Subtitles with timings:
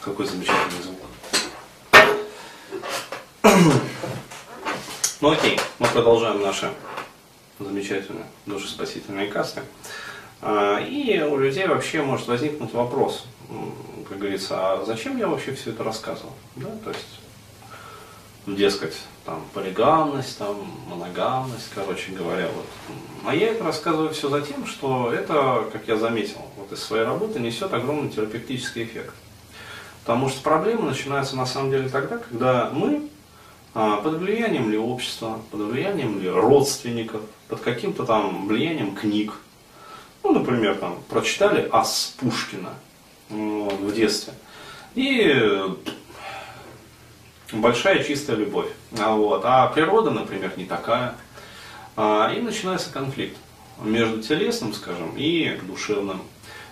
[0.00, 0.98] Какой замечательный звук.
[5.22, 6.70] Ну окей, мы продолжаем наши
[7.58, 9.62] замечательные душеспасительные касты.
[10.42, 13.26] А, и у людей вообще может возникнуть вопрос,
[14.08, 16.32] как говорится, а зачем я вообще все это рассказывал?
[16.56, 17.20] Да, то есть,
[18.46, 20.56] дескать, там, полигамность, там,
[20.88, 22.66] моногамность, короче говоря, вот.
[23.24, 27.04] А я это рассказываю все за тем, что это, как я заметил, вот из своей
[27.04, 29.14] работы несет огромный терапевтический эффект.
[30.04, 33.08] Потому что проблема начинается на самом деле тогда, когда мы
[33.74, 39.34] а, под влиянием ли общества, под влиянием ли родственников, под каким-то там влиянием книг.
[40.22, 42.70] Ну, например, там, прочитали Ас Пушкина
[43.28, 44.32] вот, в детстве.
[44.94, 45.34] И
[47.52, 48.68] большая чистая любовь.
[48.98, 49.42] А, вот.
[49.44, 51.14] а природа, например, не такая.
[51.96, 53.36] А, и начинается конфликт
[53.82, 56.22] между телесным, скажем, и душевным.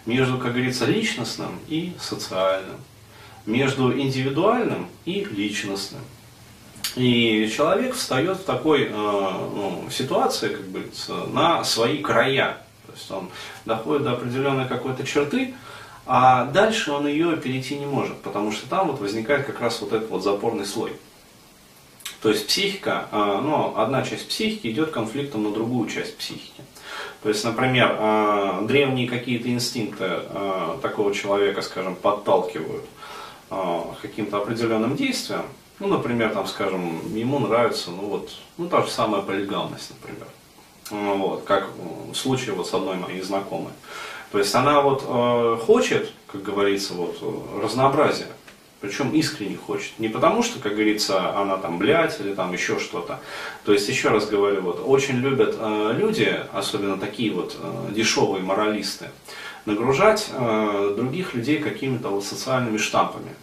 [0.06, 2.76] Между, как говорится, личностным и социальным
[3.46, 6.00] между индивидуальным и личностным.
[6.96, 10.90] И человек встает в такой э, ну, ситуации, как бы,
[11.32, 12.58] на свои края.
[12.86, 13.30] То есть он
[13.64, 15.54] доходит до определенной какой-то черты,
[16.06, 19.92] а дальше он ее перейти не может, потому что там вот возникает как раз вот
[19.92, 20.92] этот вот запорный слой.
[22.20, 26.62] То есть психика, э, ну, одна часть психики идет конфликтом на другую часть психики.
[27.22, 32.84] То есть, например, э, древние какие-то инстинкты э, такого человека, скажем, подталкивают
[33.50, 35.42] а, каким-то определенным действием,
[35.78, 40.26] ну, например, там, скажем, ему нравится, ну, вот, ну, та же самая полигамность, например.
[40.90, 43.72] А, вот, как в случае вот с одной моей знакомой.
[44.34, 47.22] То есть она вот э, хочет, как говорится, вот,
[47.62, 48.26] разнообразия.
[48.80, 49.92] Причем искренне хочет.
[50.00, 53.20] Не потому, что, как говорится, она там блядь или там еще что-то.
[53.64, 58.42] То есть, еще раз говорю, вот, очень любят э, люди, особенно такие вот э, дешевые
[58.42, 59.10] моралисты,
[59.66, 63.36] нагружать э, других людей какими-то вот социальными штампами.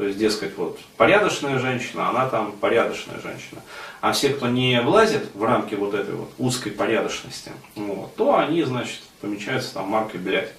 [0.00, 3.60] То есть, дескать, вот, порядочная женщина, она там порядочная женщина.
[4.00, 8.62] А все, кто не влазит в рамки вот этой вот узкой порядочности, вот, то они,
[8.62, 10.54] значит, помечаются там маркой блядь.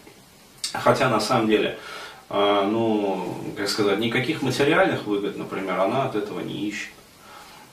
[0.74, 1.80] Хотя на самом деле,
[2.30, 6.92] э, ну, как сказать, никаких материальных выгод, например, она от этого не ищет.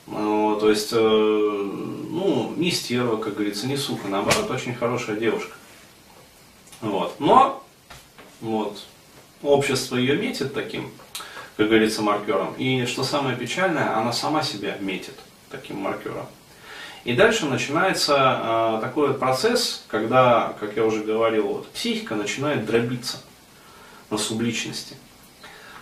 [0.06, 5.54] Ну, то есть, э, ну, не стерва, как говорится, не сука, наоборот, очень хорошая девушка.
[6.80, 7.20] Вот.
[7.20, 7.62] Но
[8.40, 8.86] вот,
[9.42, 10.90] общество ее метит таким,
[11.58, 12.54] как говорится, маркером.
[12.56, 15.14] И что самое печальное, она сама себя метит
[15.50, 16.26] таким маркером.
[17.02, 22.64] И дальше начинается э, такой вот процесс, когда, как я уже говорил, вот, психика начинает
[22.64, 23.18] дробиться
[24.08, 24.94] на субличности.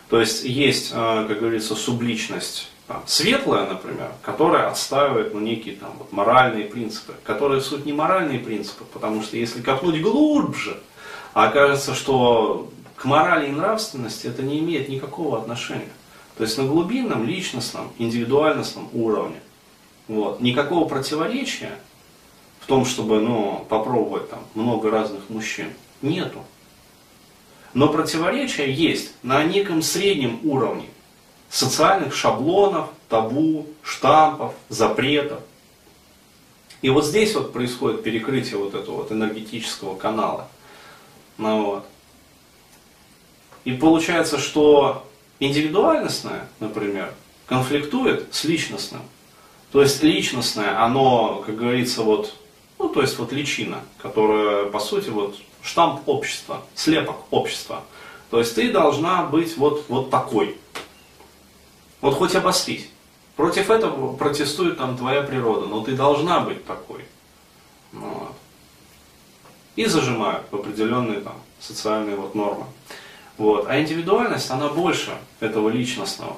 [0.08, 5.92] То есть есть, э, как говорится, субличность там, светлая, например, которая отстаивает ну, некие там,
[5.98, 10.78] вот, моральные принципы, которые суть не моральные принципы, потому что если копнуть глубже,
[11.34, 15.92] окажется, что к морали и нравственности это не имеет никакого отношения.
[16.36, 19.40] То есть на глубинном, личностном, индивидуальностном уровне
[20.08, 21.78] вот, никакого противоречия
[22.60, 25.68] в том, чтобы ну, попробовать там, много разных мужчин,
[26.02, 26.44] нету.
[27.74, 30.88] Но противоречия есть на неком среднем уровне
[31.50, 35.40] социальных шаблонов, табу, штампов, запретов.
[36.82, 40.48] И вот здесь вот происходит перекрытие вот этого вот энергетического канала.
[41.38, 41.86] Ну, вот.
[43.66, 45.04] И получается, что
[45.40, 47.12] индивидуальностное, например,
[47.46, 49.02] конфликтует с личностным.
[49.72, 52.32] То есть личностное, оно, как говорится, вот,
[52.78, 57.82] ну, то есть вот личина, которая, по сути, вот штамп общества, слепок общества.
[58.30, 60.56] То есть ты должна быть вот, вот такой.
[62.00, 62.88] Вот хоть обострись.
[63.34, 67.04] Против этого протестует там твоя природа, но ты должна быть такой.
[67.90, 68.32] Вот.
[69.74, 72.66] И зажимают в определенные там социальные вот нормы.
[73.38, 73.66] Вот.
[73.68, 76.36] А индивидуальность, она больше этого личностного.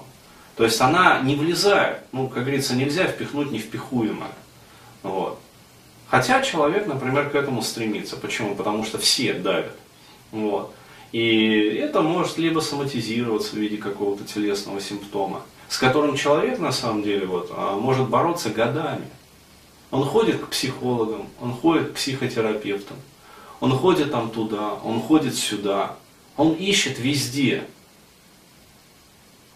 [0.57, 4.33] То есть она не влезает, ну, как говорится, нельзя впихнуть невпихуемое.
[5.03, 5.39] Вот.
[6.09, 8.17] Хотя человек, например, к этому стремится.
[8.17, 8.57] Почему?
[8.57, 9.77] Потому что все давят.
[10.33, 10.75] Вот.
[11.13, 17.03] И это может либо соматизироваться в виде какого-то телесного симптома, с которым человек на самом
[17.03, 19.07] деле вот, а, может бороться годами.
[19.91, 22.97] Он ходит к психологам, он ходит к психотерапевтам,
[23.61, 25.97] он ходит там туда, он ходит сюда,
[26.39, 27.67] он ищет везде.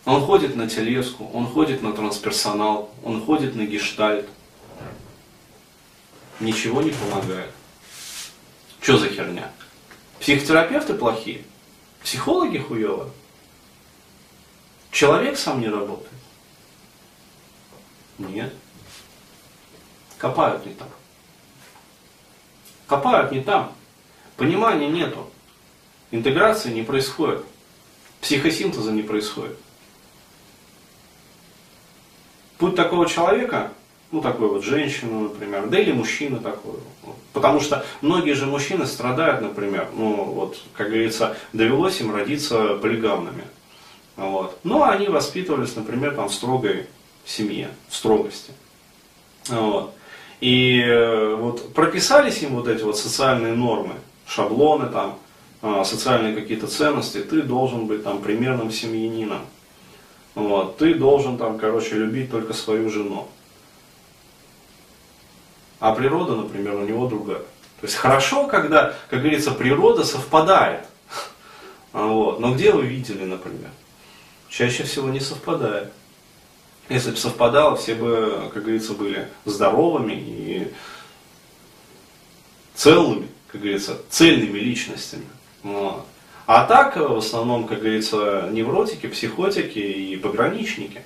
[0.05, 4.29] Он ходит на телеску, он ходит на трансперсонал, он ходит на гештальт.
[6.40, 7.52] Ничего не помогает.
[8.81, 9.52] Что за херня?
[10.19, 11.44] Психотерапевты плохие?
[12.02, 13.11] Психологи хуево.
[14.90, 16.11] Человек сам не работает.
[18.19, 18.52] Нет.
[20.19, 20.88] Копают не там.
[22.88, 23.73] Копают не там.
[24.37, 25.31] Понимания нету.
[26.12, 27.44] Интеграции не происходит.
[28.20, 29.58] Психосинтеза не происходит.
[32.58, 33.72] Путь такого человека,
[34.12, 36.74] ну такой вот женщины, например, да или мужчины такой.
[37.32, 43.44] Потому что многие же мужчины страдают, например, ну вот, как говорится, довелось им родиться полигамными.
[44.16, 44.58] Вот.
[44.62, 46.86] Но они воспитывались, например, там, в строгой
[47.24, 48.52] семье, в строгости.
[49.48, 49.94] Вот.
[50.40, 53.94] И э, вот прописались им вот эти вот социальные нормы,
[54.26, 55.18] шаблоны там,
[55.62, 59.46] социальные какие-то ценности, ты должен быть там примерным семьянином.
[60.34, 63.28] Вот, ты должен там, короче, любить только свою жену.
[65.78, 67.38] А природа, например, у него другая.
[67.38, 70.86] То есть хорошо, когда, как говорится, природа совпадает.
[71.92, 72.40] Вот.
[72.40, 73.70] Но где вы видели, например?
[74.48, 75.92] Чаще всего не совпадает.
[76.88, 80.72] Если бы совпадало, все бы, как говорится, были здоровыми и
[82.74, 85.26] целыми, как говорится, цельными личностями.
[85.62, 86.06] Вот.
[86.46, 91.02] А так, в основном, как говорится, невротики, психотики и пограничники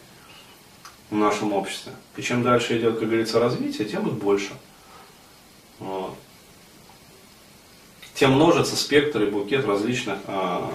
[1.11, 1.93] в нашем обществе.
[2.17, 4.53] И чем дальше идет, как говорится, развитие, тем их больше.
[5.79, 6.17] Вот.
[8.15, 10.73] Тем множится спектр и букет различных а,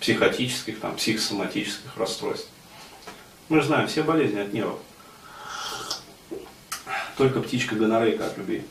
[0.00, 2.48] психотических, там, психосоматических расстройств.
[3.48, 4.80] Мы же знаем, все болезни от нервов.
[7.16, 8.64] Только птичка гонорейка от любви.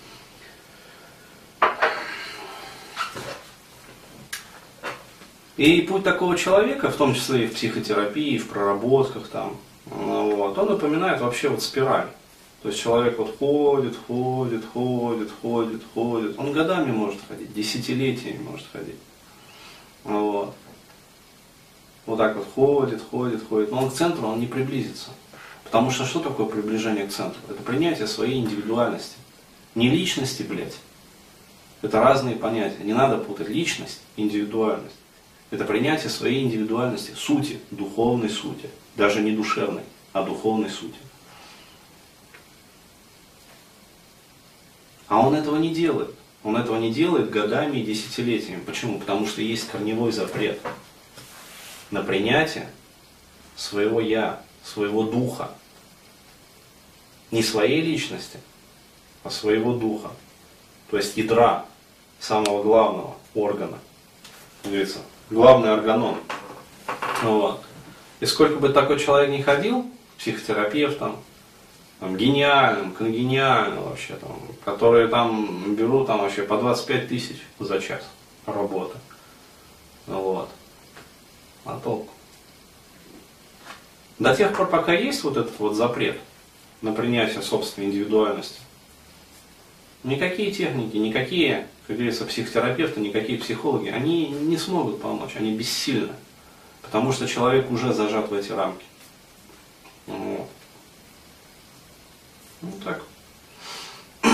[5.58, 10.70] И путь такого человека, в том числе и в психотерапии, в проработках, там, вот, он
[10.70, 12.08] напоминает вообще вот спираль.
[12.62, 16.40] То есть человек вот ходит, ходит, ходит, ходит, ходит.
[16.40, 18.98] Он годами может ходить, десятилетиями может ходить.
[20.04, 20.54] Вот.
[22.06, 23.72] Вот так вот ходит, ходит, ходит.
[23.72, 25.10] Но он к центру он не приблизится.
[25.64, 27.40] Потому что что такое приближение к центру?
[27.50, 29.16] Это принятие своей индивидуальности.
[29.74, 30.78] Не личности, блядь.
[31.82, 32.84] Это разные понятия.
[32.84, 34.96] Не надо путать личность индивидуальность.
[35.52, 38.70] Это принятие своей индивидуальности, сути, духовной сути.
[38.96, 39.84] Даже не душевной,
[40.14, 40.98] а духовной сути.
[45.10, 46.16] А он этого не делает.
[46.44, 48.62] Он этого не делает годами и десятилетиями.
[48.62, 48.98] Почему?
[48.98, 50.60] Потому что есть корневой запрет
[51.92, 52.70] на принятие
[53.58, 55.52] своего я, своего духа.
[57.30, 58.40] Не своей личности,
[59.24, 60.12] а своего духа.
[60.90, 61.66] То есть ядра
[62.20, 63.80] самого главного органа.
[64.64, 65.00] Говорится,
[65.32, 66.18] главный органон.
[67.24, 67.64] Вот.
[68.20, 69.90] И сколько бы такой человек ни ходил,
[70.20, 71.18] психотерапевтом,
[72.00, 78.04] там, гениальным, конгениальным вообще, там, которые там берут там вообще по 25 тысяч за час
[78.46, 78.98] работы.
[80.06, 80.50] Вот.
[81.66, 82.10] А толку?
[84.20, 86.20] До тех пор, пока есть вот этот вот запрет
[86.82, 88.60] на принятие собственной индивидуальности,
[90.04, 96.14] никакие техники, никакие как говорится, психотерапевты, никакие психологи, они не смогут помочь, они бессильны.
[96.82, 98.86] Потому что человек уже зажат в эти рамки.
[100.08, 100.48] Вот.
[102.62, 103.04] Ну так.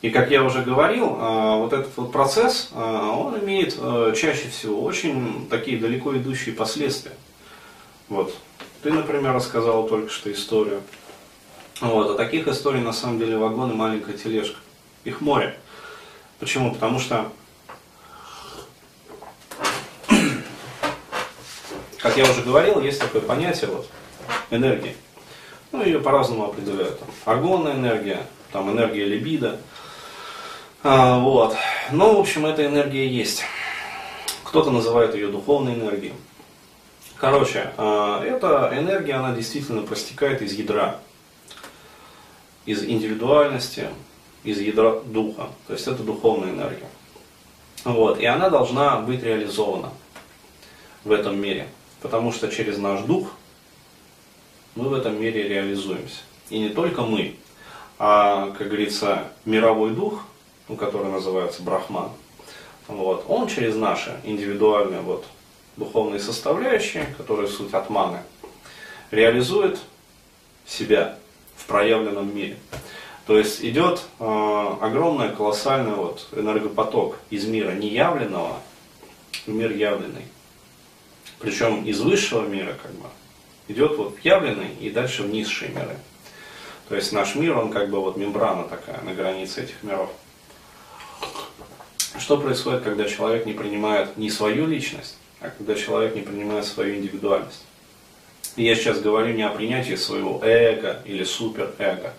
[0.00, 4.48] И как я уже говорил, а, вот этот вот процесс, а, он имеет а, чаще
[4.48, 7.12] всего очень такие далеко идущие последствия.
[8.08, 8.34] Вот.
[8.82, 10.80] Ты, например, рассказал только что историю.
[11.80, 12.10] Вот.
[12.10, 14.58] А таких историй на самом деле вагон и маленькая тележка.
[15.04, 15.58] Их море.
[16.38, 16.72] Почему?
[16.72, 17.30] Потому что,
[21.98, 23.88] как я уже говорил, есть такое понятие вот,
[24.50, 24.96] энергии.
[25.72, 26.98] Ну, ее по-разному определяют.
[26.98, 29.60] Там, аргонная энергия, там, энергия либидо.
[30.82, 31.56] А, вот.
[31.90, 33.44] Но, в общем, эта энергия есть.
[34.44, 36.14] Кто-то называет ее духовной энергией.
[37.16, 41.00] Короче, а, эта энергия, она действительно простекает из ядра,
[42.66, 43.88] из индивидуальности,
[44.44, 45.48] из ядра духа.
[45.66, 46.88] То есть это духовная энергия.
[47.84, 48.18] Вот.
[48.18, 49.92] И она должна быть реализована
[51.04, 51.68] в этом мире.
[52.02, 53.30] Потому что через наш дух
[54.74, 56.20] мы в этом мире реализуемся.
[56.50, 57.36] И не только мы,
[57.98, 60.24] а, как говорится, мировой дух,
[60.68, 62.10] ну, который называется Брахман,
[62.88, 65.24] вот, он через наши индивидуальные вот,
[65.76, 68.18] духовные составляющие, которые суть атманы,
[69.10, 69.78] реализует
[70.66, 71.18] себя
[71.56, 72.56] в проявленном мире.
[73.26, 78.60] То есть идет э, огромный, колоссальный вот энергопоток из мира неявленного
[79.46, 80.26] в мир явленный.
[81.40, 83.08] Причем из высшего мира как бы
[83.68, 85.96] идет вот явленный и дальше в низшие миры.
[86.88, 90.10] То есть наш мир, он как бы вот мембрана такая на границе этих миров.
[92.18, 96.96] Что происходит, когда человек не принимает не свою личность, а когда человек не принимает свою
[96.96, 97.64] индивидуальность?
[98.56, 102.14] Я сейчас говорю не о принятии своего эго или суперэго.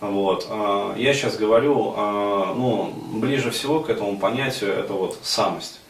[0.00, 0.46] Вот.
[0.48, 5.80] а, Я сейчас говорю, а, ну, ближе всего к этому понятию, это вот самость.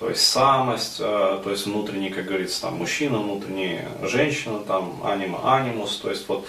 [0.00, 5.54] То есть самость, а, то есть внутренний, как говорится, там мужчина, внутренний женщина, там анима,
[5.54, 6.46] анимус, то есть вот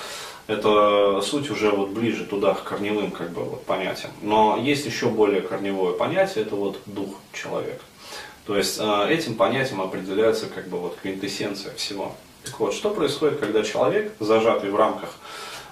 [0.47, 4.11] это суть уже вот ближе туда, к корневым как бы вот понятиям.
[4.21, 7.83] Но есть еще более корневое понятие, это вот дух человека.
[8.47, 12.15] То есть этим понятием определяется как бы вот квинтэссенция всего.
[12.45, 15.09] Так вот, что происходит, когда человек, зажатый в рамках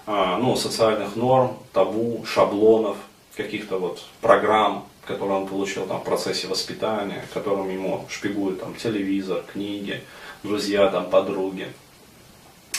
[0.06, 2.98] а, ну, социальных норм, табу, шаблонов,
[3.38, 9.44] каких-то вот программ, которые он получил там, в процессе воспитания, которым ему шпигуют там, телевизор,
[9.52, 10.04] книги,
[10.44, 11.72] друзья, там, подруги.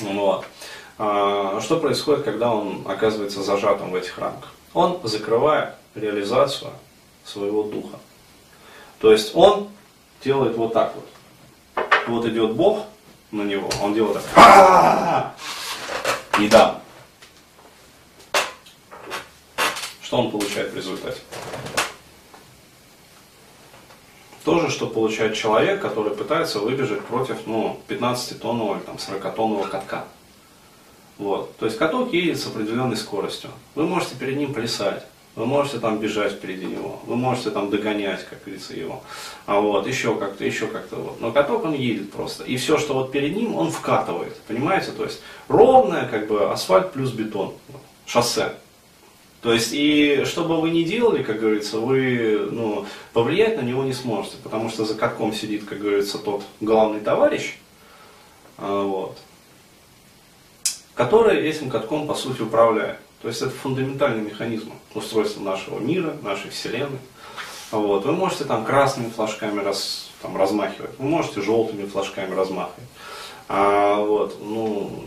[0.00, 0.44] Вот.
[0.98, 4.52] А, что происходит, когда он оказывается зажатым в этих рамках?
[4.74, 6.70] Он закрывает реализацию
[7.24, 7.98] своего духа.
[9.00, 9.70] То есть он
[10.24, 11.86] делает вот так вот.
[12.06, 12.86] Вот идет Бог
[13.30, 15.34] на него, он делает так.
[16.38, 16.80] Не дам.
[20.02, 21.18] Что он получает в результате?
[24.44, 30.04] То же, что получает человек, который пытается выбежать против ну, 15-тонного или там, 40-тонного катка.
[31.18, 31.56] Вот.
[31.56, 33.50] То есть каток едет с определенной скоростью.
[33.74, 35.04] Вы можете перед ним плясать,
[35.36, 39.02] вы можете там бежать впереди него, вы можете там догонять, как говорится, его.
[39.44, 41.20] А вот, еще как-то, еще как-то вот.
[41.20, 42.42] Но каток он едет просто.
[42.44, 44.34] И все, что вот перед ним, он вкатывает.
[44.48, 44.92] Понимаете?
[44.92, 47.52] То есть ровное, как бы асфальт плюс бетон.
[48.06, 48.54] Шоссе.
[49.42, 53.84] То есть, и что бы вы ни делали, как говорится, вы ну, повлиять на него
[53.84, 57.58] не сможете, потому что за катком сидит, как говорится, тот главный товарищ,
[58.56, 59.18] а, вот,
[60.94, 62.98] который этим катком, по сути, управляет.
[63.22, 66.98] То есть это фундаментальный механизм устройства нашего мира, нашей Вселенной.
[67.70, 68.04] Вот.
[68.04, 72.88] Вы можете там красными флажками раз, там, размахивать, вы можете желтыми флажками размахивать.
[73.48, 75.04] А, вот, ну,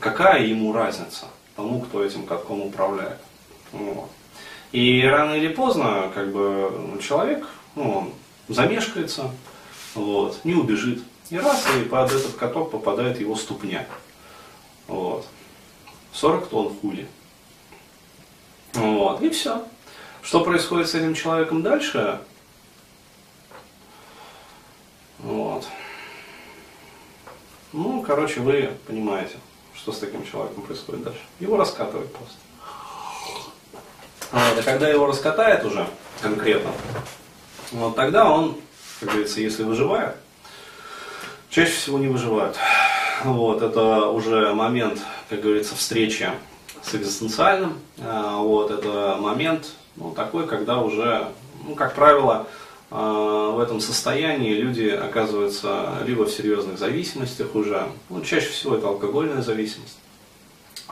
[0.00, 3.18] какая ему разница тому, кто этим катком управляет?
[3.72, 4.10] Вот.
[4.72, 7.46] И рано или поздно, как бы, человек,
[7.76, 8.12] ну, он
[8.48, 9.30] замешкается,
[9.94, 11.02] вот, не убежит.
[11.30, 13.86] И раз, и под этот каток попадает его ступня.
[14.88, 15.26] Вот.
[16.12, 17.08] 40 тонн хули.
[18.74, 19.64] Вот, и все.
[20.22, 22.20] Что происходит с этим человеком дальше?
[25.18, 25.66] Вот.
[27.72, 29.36] Ну, короче, вы понимаете,
[29.74, 31.20] что с таким человеком происходит дальше.
[31.40, 32.36] Его раскатывают просто.
[34.32, 35.86] Вот, а когда его раскатает уже
[36.20, 36.72] конкретно,
[37.70, 38.56] вот тогда он,
[39.00, 40.16] как говорится, если выживает,
[41.50, 42.56] чаще всего не выживает.
[43.22, 46.30] Вот, это уже момент, как говорится, встречи
[46.84, 47.78] с экзистенциальным.
[48.00, 51.28] А, вот, это момент ну, такой, когда уже,
[51.66, 52.46] ну, как правило,
[52.90, 58.88] а, в этом состоянии люди оказываются либо в серьезных зависимостях уже, ну, чаще всего это
[58.88, 59.98] алкогольная зависимость,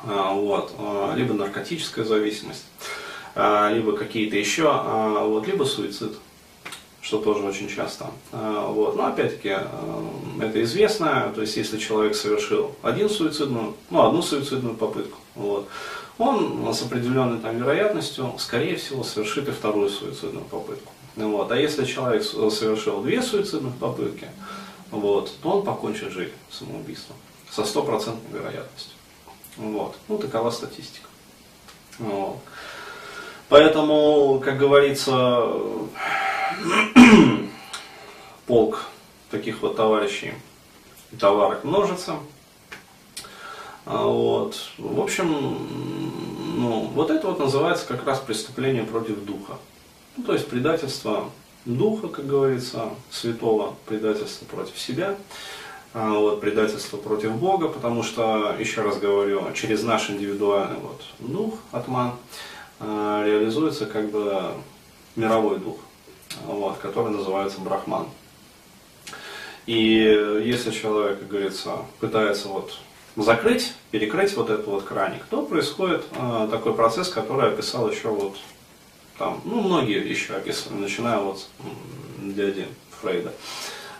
[0.05, 0.73] вот,
[1.15, 2.65] либо наркотическая зависимость.
[3.37, 6.13] Либо какие-то еще, вот, либо суицид,
[7.13, 8.07] что тоже очень часто.
[8.33, 8.97] А, вот.
[8.97, 9.55] Но опять-таки
[10.41, 15.69] это известно, то есть если человек совершил один суицидную, ну, одну суицидную попытку, вот,
[16.17, 20.91] он с определенной там, вероятностью, скорее всего, совершит и вторую суицидную попытку.
[21.17, 21.53] Вот.
[21.53, 24.29] А если человек совершил две суицидных попытки,
[24.91, 27.17] вот, то он покончит жизнь самоубийством
[27.51, 28.95] со стопроцентной вероятностью.
[29.59, 29.97] Вот.
[30.09, 31.09] Ну, такова статистика.
[31.99, 32.39] Вот.
[33.51, 35.47] Поэтому, как говорится,
[38.47, 38.87] полк
[39.31, 40.35] таких вот товарищей
[41.19, 42.17] товарок множится.
[43.85, 44.57] А вот.
[44.79, 45.29] В общем,
[46.57, 49.59] ну, вот это вот называется как раз преступление против духа.
[50.17, 51.31] Ну, то есть предательство
[51.65, 55.17] духа, как говорится, святого, предательство против себя,
[55.95, 61.55] а вот, предательство против Бога, потому что, еще раз говорю, через наш индивидуальный вот, дух,
[61.71, 62.13] атман,
[62.83, 64.55] Э, реализуется как бы
[65.15, 65.77] мировой дух,
[66.47, 68.07] вот, который называется брахман.
[69.67, 72.79] И если человек, как говорится, пытается вот
[73.17, 78.37] закрыть, перекрыть вот этот вот краник, то происходит э, такой процесс, который описал еще вот
[79.19, 81.47] там, ну, многие еще описывали, начиная вот
[82.19, 82.67] дяди
[83.01, 83.33] Фрейда,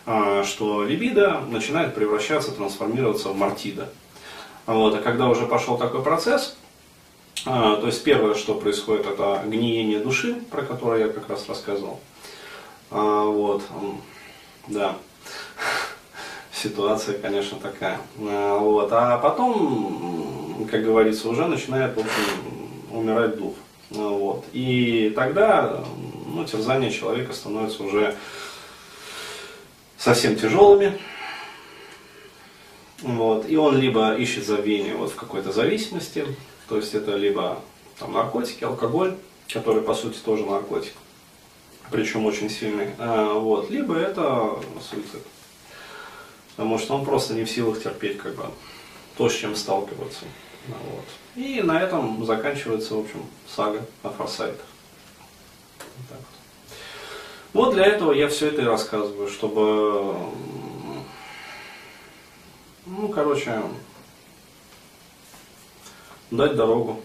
[0.07, 3.89] э, что либидо начинает превращаться, трансформироваться в мартида.
[4.67, 6.57] Вот, а когда уже пошел такой процесс,
[7.45, 11.99] а, то есть первое, что происходит, это гниение души, про которое я как раз рассказывал.
[12.91, 13.63] А, вот,
[14.69, 14.97] да,
[16.63, 17.99] ситуация, конечно, такая.
[18.21, 22.11] А, вот, а потом, как говорится, уже начинает общем,
[22.91, 23.55] умирать дух.
[23.91, 24.45] А, вот.
[24.53, 25.85] И тогда
[26.27, 28.17] ну, терзания человека становятся уже
[29.99, 30.99] совсем тяжелыми.
[33.03, 33.49] Вот.
[33.49, 36.25] И он либо ищет забвение вот в какой-то зависимости,
[36.69, 37.59] то есть это либо
[37.99, 39.17] там, наркотики, алкоголь,
[39.53, 40.93] который по сути тоже наркотик,
[41.91, 43.71] причем очень сильный, а, вот.
[43.71, 45.23] либо это суицид.
[46.57, 48.45] Потому что он просто не в силах терпеть как бы,
[49.17, 50.25] то, с чем сталкиваться.
[50.69, 51.05] Вот.
[51.35, 54.67] И на этом заканчивается, в общем, сага о форсайтах.
[55.99, 56.19] Вот,
[57.55, 57.65] вот.
[57.65, 60.15] вот для этого я все это и рассказываю, чтобы,
[62.87, 63.63] ну, короче,
[66.31, 67.01] дать дорогу.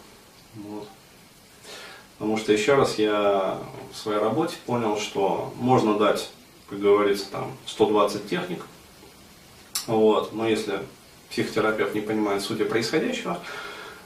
[0.56, 0.88] Вот.
[2.18, 3.60] Потому что еще раз я
[3.92, 6.32] в своей работе понял, что можно дать,
[6.70, 8.66] как говорится, там 120 техник,
[9.88, 10.82] вот, но если
[11.29, 13.39] психотерапевт не понимает сути происходящего,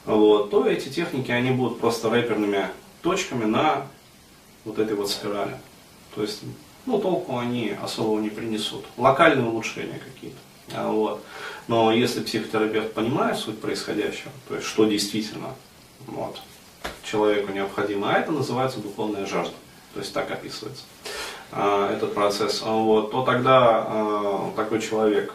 [0.04, 2.68] вот, то эти техники, они будут просто рэперными
[3.02, 3.86] точками на
[4.64, 5.56] вот этой вот спирали.
[6.14, 6.42] То есть,
[6.86, 8.84] ну, толку они особого не принесут.
[8.96, 10.38] Локальные улучшения какие-то.
[10.74, 11.22] А, вот.
[11.68, 15.54] Но если психотерапевт понимает суть происходящего, то есть что действительно
[16.06, 16.40] вот,
[17.04, 19.54] человеку необходимо, а это называется духовная жажда.
[19.94, 20.84] То есть так описывается
[21.50, 25.34] а, этот процесс, вот, то тогда а, такой человек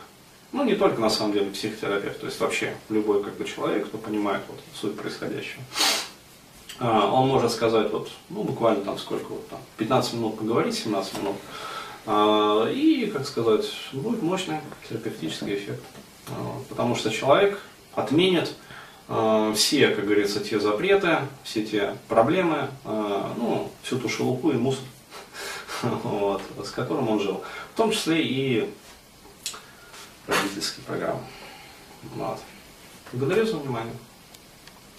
[0.52, 3.98] ну, не только на самом деле психотерапевт, то есть вообще любой как бы человек, кто
[3.98, 5.62] понимает вот, суть происходящего.
[6.80, 11.18] А, он может сказать, вот, ну, буквально там сколько, вот, там, 15 минут поговорить, 17
[11.20, 11.36] минут,
[12.06, 15.84] а, и, как сказать, будет мощный терапевтический эффект.
[16.30, 17.60] А, потому что человек
[17.96, 18.54] отменит
[19.56, 24.84] все, как говорится, те запреты, все те проблемы, ну, всю ту шелупу и мусор,
[25.82, 27.42] вот, с которым он жил.
[27.74, 28.70] В том числе и
[30.58, 31.22] родительские программы.
[32.16, 32.40] Вот.
[33.14, 33.94] Благодарю за внимание.